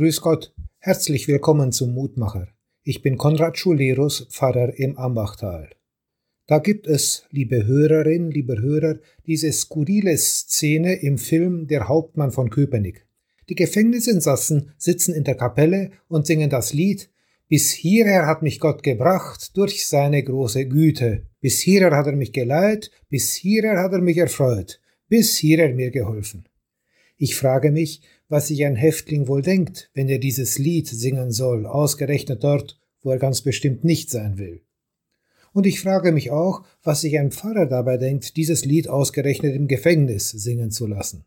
Grüß 0.00 0.22
Gott, 0.22 0.54
herzlich 0.78 1.28
willkommen 1.28 1.72
zum 1.72 1.92
Mutmacher. 1.92 2.48
Ich 2.82 3.02
bin 3.02 3.18
Konrad 3.18 3.58
Schulerus, 3.58 4.26
Pfarrer 4.30 4.72
im 4.78 4.96
Ambachtal. 4.96 5.68
Da 6.46 6.58
gibt 6.58 6.86
es, 6.86 7.26
liebe 7.28 7.66
Hörerinnen, 7.66 8.30
liebe 8.30 8.62
Hörer, 8.62 8.98
diese 9.26 9.52
skurrile 9.52 10.16
Szene 10.16 10.94
im 11.02 11.18
Film 11.18 11.66
Der 11.66 11.86
Hauptmann 11.86 12.30
von 12.30 12.48
Köpenick. 12.48 13.04
Die 13.50 13.54
Gefängnisinsassen 13.54 14.72
sitzen 14.78 15.14
in 15.14 15.24
der 15.24 15.34
Kapelle 15.34 15.90
und 16.08 16.26
singen 16.26 16.48
das 16.48 16.72
Lied 16.72 17.10
Bis 17.50 17.70
hierher 17.70 18.26
hat 18.26 18.40
mich 18.40 18.58
Gott 18.58 18.82
gebracht 18.82 19.54
durch 19.54 19.86
seine 19.86 20.22
große 20.22 20.66
Güte. 20.66 21.26
Bis 21.42 21.60
hierher 21.60 21.94
hat 21.94 22.06
er 22.06 22.16
mich 22.16 22.32
geleitet, 22.32 22.90
bis 23.10 23.34
hierher 23.34 23.78
hat 23.78 23.92
er 23.92 24.00
mich 24.00 24.16
erfreut, 24.16 24.80
bis 25.10 25.36
hierher 25.36 25.74
mir 25.74 25.90
geholfen. 25.90 26.46
Ich 27.22 27.36
frage 27.36 27.70
mich, 27.70 28.00
was 28.30 28.48
sich 28.48 28.64
ein 28.64 28.76
Häftling 28.76 29.28
wohl 29.28 29.42
denkt, 29.42 29.90
wenn 29.92 30.08
er 30.08 30.18
dieses 30.18 30.56
Lied 30.58 30.88
singen 30.88 31.32
soll, 31.32 31.66
ausgerechnet 31.66 32.42
dort, 32.42 32.80
wo 33.02 33.10
er 33.10 33.18
ganz 33.18 33.42
bestimmt 33.42 33.84
nicht 33.84 34.08
sein 34.08 34.38
will. 34.38 34.62
Und 35.52 35.66
ich 35.66 35.82
frage 35.82 36.12
mich 36.12 36.30
auch, 36.30 36.62
was 36.82 37.02
sich 37.02 37.18
ein 37.18 37.30
Pfarrer 37.30 37.66
dabei 37.66 37.98
denkt, 37.98 38.38
dieses 38.38 38.64
Lied 38.64 38.88
ausgerechnet 38.88 39.54
im 39.54 39.68
Gefängnis 39.68 40.30
singen 40.30 40.70
zu 40.70 40.86
lassen. 40.86 41.26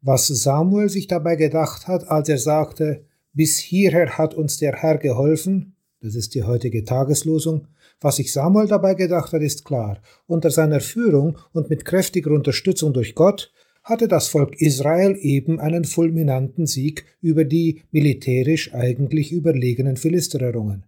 Was 0.00 0.26
Samuel 0.26 0.88
sich 0.88 1.06
dabei 1.06 1.36
gedacht 1.36 1.86
hat, 1.86 2.08
als 2.08 2.28
er 2.28 2.38
sagte, 2.38 3.04
bis 3.32 3.58
hierher 3.58 4.18
hat 4.18 4.34
uns 4.34 4.56
der 4.56 4.72
Herr 4.72 4.98
geholfen, 4.98 5.76
das 6.00 6.16
ist 6.16 6.34
die 6.34 6.42
heutige 6.42 6.82
Tageslosung, 6.82 7.68
was 8.00 8.16
sich 8.16 8.32
Samuel 8.32 8.66
dabei 8.66 8.94
gedacht 8.94 9.32
hat, 9.32 9.42
ist 9.42 9.64
klar. 9.64 10.02
Unter 10.26 10.50
seiner 10.50 10.80
Führung 10.80 11.38
und 11.52 11.70
mit 11.70 11.84
kräftiger 11.84 12.32
Unterstützung 12.32 12.92
durch 12.92 13.14
Gott 13.14 13.52
hatte 13.84 14.08
das 14.08 14.28
Volk 14.28 14.60
Israel 14.60 15.16
eben 15.20 15.60
einen 15.60 15.84
fulminanten 15.84 16.66
Sieg 16.66 17.04
über 17.20 17.44
die 17.44 17.82
militärisch 17.92 18.74
eigentlich 18.74 19.30
überlegenen 19.30 19.96
Philister 19.96 20.40
errungen. 20.40 20.84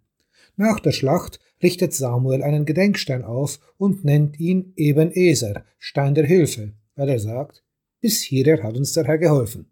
Nach 0.56 0.80
der 0.80 0.92
Schlacht 0.92 1.39
richtet 1.62 1.92
Samuel 1.92 2.42
einen 2.42 2.64
Gedenkstein 2.64 3.22
auf 3.22 3.61
und 3.77 4.05
nennt 4.05 4.41
ihn 4.41 4.72
eben 4.77 5.11
Eser, 5.12 5.64
Stein 5.78 6.14
der 6.14 6.24
Hilfe, 6.24 6.72
weil 6.97 7.11
er 7.11 7.19
sagt, 7.19 7.62
bis 8.00 8.22
hierher 8.22 8.62
hat 8.62 8.77
uns 8.77 8.92
der 8.92 9.05
Herr 9.05 9.19
geholfen. 9.19 9.67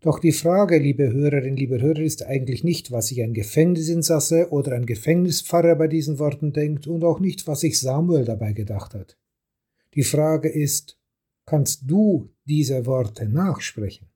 Doch 0.00 0.20
die 0.20 0.32
Frage, 0.32 0.78
liebe 0.78 1.12
Hörerinnen, 1.12 1.56
liebe 1.56 1.80
Hörer, 1.80 2.00
ist 2.00 2.24
eigentlich 2.24 2.62
nicht, 2.62 2.92
was 2.92 3.08
sich 3.08 3.22
ein 3.22 3.34
Gefängnisinsasse 3.34 4.50
oder 4.50 4.72
ein 4.72 4.86
Gefängnispfarrer 4.86 5.74
bei 5.74 5.88
diesen 5.88 6.20
Worten 6.20 6.52
denkt 6.52 6.86
und 6.86 7.02
auch 7.02 7.18
nicht, 7.18 7.46
was 7.48 7.60
sich 7.60 7.80
Samuel 7.80 8.24
dabei 8.24 8.52
gedacht 8.52 8.94
hat. 8.94 9.16
Die 9.94 10.04
Frage 10.04 10.48
ist, 10.48 10.97
kannst 11.48 11.84
du 11.86 12.28
diese 12.44 12.84
Worte 12.84 13.26
nachsprechen? 13.26 14.06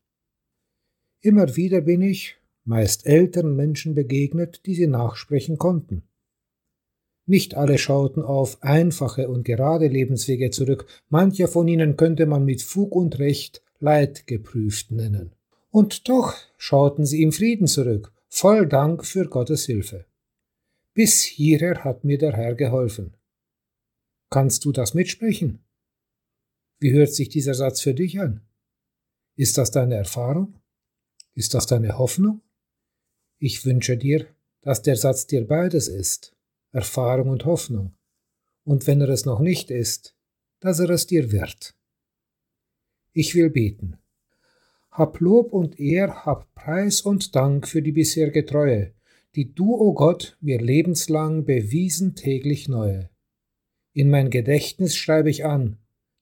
Immer 1.23 1.57
wieder 1.57 1.81
bin 1.81 2.03
ich, 2.03 2.37
meist 2.65 3.07
älteren 3.07 3.57
Menschen 3.57 3.95
begegnet, 3.95 4.67
die 4.67 4.75
sie 4.75 4.87
nachsprechen 4.87 5.57
konnten. 5.57 6.03
Nicht 7.25 7.55
alle 7.55 7.79
schauten 7.79 8.23
auf 8.23 8.63
einfache 8.63 9.31
und 9.31 9.45
gerade 9.45 9.87
Lebenswege 9.87 10.51
zurück, 10.51 10.85
mancher 11.09 11.49
von 11.49 11.67
ihnen 11.69 11.97
könnte 11.97 12.27
man 12.27 12.45
mit 12.45 12.61
Fug 12.61 12.95
und 12.95 13.19
Recht 13.19 13.63
leidgeprüft 13.79 14.91
nennen. 14.91 15.33
Und 15.71 16.11
doch 16.11 16.35
schauten 16.59 17.07
sie 17.07 17.23
im 17.23 17.33
Frieden 17.33 17.67
zurück, 17.67 18.13
voll 18.29 18.69
Dank 18.69 19.07
für 19.07 19.27
Gottes 19.27 19.65
Hilfe. 19.65 20.05
Bis 20.93 21.23
hierher 21.23 21.83
hat 21.83 22.05
mir 22.05 22.19
der 22.19 22.35
Herr 22.35 22.55
geholfen. 22.55 23.17
Kannst 24.29 24.67
du 24.67 24.73
das 24.73 24.93
mitsprechen? 24.93 25.65
Wie 26.83 26.91
hört 26.91 27.15
sich 27.15 27.29
dieser 27.29 27.55
Satz 27.55 27.81
für 27.81 27.95
dich 27.95 28.19
an? 28.19 28.41
Ist 29.37 29.57
das 29.57 29.71
deine 29.71 29.95
Erfahrung? 29.95 30.59
Ist 31.33 31.55
das 31.55 31.67
deine 31.67 31.97
Hoffnung? 31.97 32.41
Ich 33.39 33.65
wünsche 33.65 33.97
dir, 33.97 34.27
dass 34.63 34.83
der 34.83 34.97
Satz 34.97 35.29
dir 35.29 35.47
beides 35.47 35.87
ist, 35.87 36.35
Erfahrung 36.73 37.29
und 37.29 37.45
Hoffnung, 37.45 37.95
und 38.65 38.89
wenn 38.89 39.01
er 39.01 39.11
es 39.11 39.25
noch 39.25 39.39
nicht 39.39 39.71
ist, 39.71 40.17
dass 40.59 40.81
er 40.81 40.91
es 40.91 41.07
dir 41.07 41.31
wird. 41.31 41.77
Ich 43.13 43.37
will 43.37 43.51
beten. 43.51 43.98
Hab 44.91 45.21
Lob 45.21 45.53
und 45.53 45.79
Ehr, 45.79 46.27
hab 46.27 46.53
Preis 46.57 47.01
und 47.01 47.37
Dank 47.37 47.69
für 47.69 47.81
die 47.83 47.92
bisherige 47.92 48.45
Treue, 48.45 48.92
die 49.37 49.55
du, 49.55 49.73
o 49.73 49.91
oh 49.91 49.95
Gott, 49.95 50.37
mir 50.41 50.61
lebenslang 50.61 51.45
bewiesen 51.45 52.17
täglich 52.17 52.69
neue. 52.69 53.09
In 53.92 54.11
mein 54.11 54.31
Gedächtnis 54.31 54.97
schreibe 54.97 55.31
ich 55.31 55.45
an, 55.45 55.79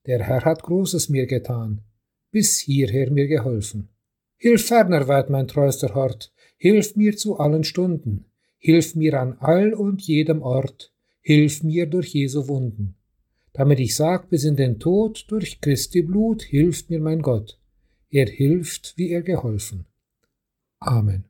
der 0.07 0.23
Herr 0.23 0.45
hat 0.45 0.63
Großes 0.63 1.09
mir 1.09 1.27
getan, 1.27 1.83
bis 2.31 2.59
hierher 2.59 3.11
mir 3.11 3.27
geholfen. 3.27 3.89
Hilf 4.37 4.67
ferner 4.67 5.09
weit 5.09 5.31
mein 5.31 5.49
treuster 5.49 5.95
Hort, 5.95 6.33
Hilf 6.63 6.95
mir 6.95 7.17
zu 7.17 7.39
allen 7.39 7.65
Stunden, 7.65 8.27
hilf 8.59 8.95
mir 8.95 9.19
an 9.19 9.39
all 9.39 9.73
und 9.73 10.03
jedem 10.03 10.43
Ort, 10.43 10.93
hilf 11.23 11.63
mir 11.63 11.87
durch 11.87 12.09
Jesu 12.09 12.49
Wunden. 12.49 12.97
Damit 13.55 13.81
ich 13.81 13.97
sag 13.97 14.29
bis 14.29 14.45
in 14.45 14.57
den 14.57 14.79
Tod, 14.79 15.25
durch 15.29 15.63
Christi 15.63 16.03
Blut 16.03 16.43
hilft 16.43 16.91
mir 16.91 17.01
mein 17.01 17.23
Gott. 17.23 17.59
Er 18.11 18.27
hilft, 18.27 18.93
wie 18.99 19.09
er 19.09 19.23
geholfen. 19.23 19.87
Amen. 20.81 21.25